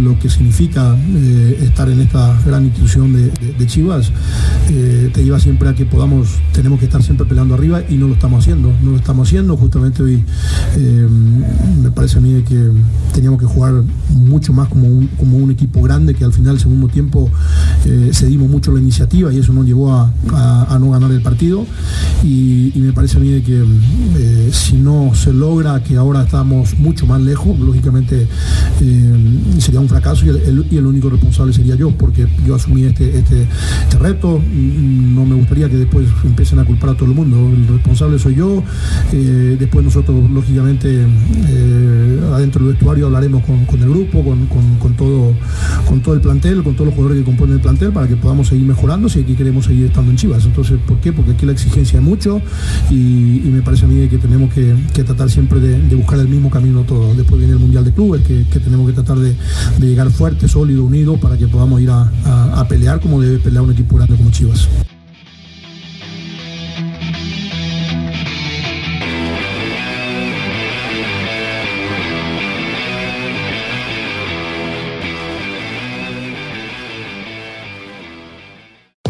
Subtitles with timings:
[0.00, 4.12] lo que significa eh, estar en esta gran institución de, Chivas,
[4.70, 8.06] eh, te lleva siempre a que podamos, tenemos que estar siempre peleando arriba y no
[8.06, 10.22] lo estamos haciendo, no lo estamos haciendo, justamente hoy
[10.76, 11.08] eh,
[11.82, 12.70] me parece a mí que
[13.12, 16.88] teníamos que jugar mucho más como un, como un equipo grande, que al final, segundo
[16.88, 17.30] tiempo,
[18.12, 21.64] cedimos mucho la iniciativa y eso nos llevó a, no ganar el partido.
[22.22, 23.64] Y, y me parece a mí de que
[24.52, 28.28] si no se logra que ahora estamos mucho más lejos, lógicamente
[29.66, 30.28] sería un fracaso y
[30.76, 33.42] el, único responsable sería yo, porque yo asumí este, este,
[33.82, 37.66] este reto, no me gustaría que después empiecen a culpar a todo el mundo, el
[37.66, 38.62] responsable soy yo,
[39.12, 40.88] eh, después nosotros lógicamente
[41.48, 44.46] eh, adentro del vestuario hablaremos con, el grupo, con-
[44.78, 45.32] con todo,
[45.88, 48.48] con todo el plantel, con todos los jugadores que componen el plantel para que podamos
[48.48, 50.44] seguir mejorando si aquí queremos seguir estando en Chivas.
[50.44, 51.12] Entonces, ¿por qué?
[51.12, 52.40] Porque aquí la exigencia es mucho
[52.90, 54.74] y, me parece a mí que tenemos que,
[55.04, 57.16] tratar siempre de, buscar el mismo camino todos.
[57.16, 59.34] Después viene el Mundial de Clubes, que, tenemos que tratar de,
[59.80, 62.10] llegar fuerte, sólido, unido para que podamos ir a-
[62.54, 64.68] a pelear como debe pelear un equipo grande como Chivas.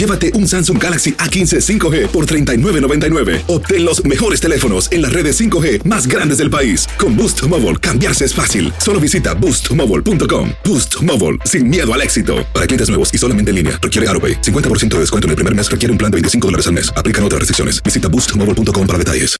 [0.00, 3.44] llévate un Samsung Galaxy A15 5G por $39.99.
[3.46, 6.86] Obtén los mejores teléfonos en las redes 5G más grandes del país.
[6.98, 8.72] Con Boost Mobile, cambiarse es fácil.
[8.76, 10.50] Solo visita boostmobile.com.
[10.64, 12.46] Boost Mobile, sin miedo al éxito.
[12.52, 14.42] Para clientes nuevos y solamente en línea, requiere AroPay.
[14.42, 16.92] 50% de descuento en el primer mes requiere un plan de 25 dólares al mes.
[16.94, 17.82] Aplican otras restricciones.
[17.82, 19.39] Visita boostmobile.com para detalles.